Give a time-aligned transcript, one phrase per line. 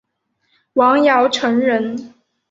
[0.73, 2.11] 王尧臣人。